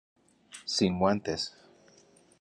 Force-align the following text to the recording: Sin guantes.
Sin 0.75 0.97
guantes. 0.97 1.45